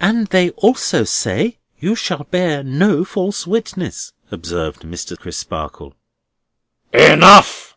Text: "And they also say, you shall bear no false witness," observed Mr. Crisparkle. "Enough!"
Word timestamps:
"And 0.00 0.28
they 0.28 0.48
also 0.52 1.04
say, 1.04 1.58
you 1.78 1.94
shall 1.94 2.24
bear 2.24 2.62
no 2.64 3.04
false 3.04 3.46
witness," 3.46 4.14
observed 4.30 4.80
Mr. 4.80 5.14
Crisparkle. 5.14 5.92
"Enough!" 6.94 7.76